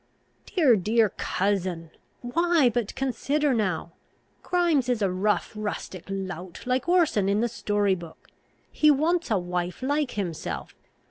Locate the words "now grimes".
3.53-4.89